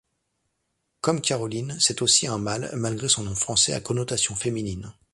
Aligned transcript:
Comme 1.01 1.21
Caroline, 1.21 1.77
c'est 1.79 2.01
aussi 2.01 2.25
un 2.25 2.39
mâle, 2.39 2.71
malgré 2.73 3.07
son 3.07 3.21
nom 3.21 3.35
français 3.35 3.73
à 3.73 3.81
connotation 3.81 4.33
féminine. 4.33 4.91